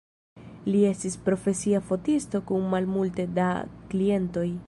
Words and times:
Li 0.67 0.79
estis 0.91 1.17
profesia 1.27 1.81
fotisto 1.91 2.43
kun 2.51 2.67
malmulte 2.73 3.27
da 3.39 3.53
klientoj. 3.93 4.51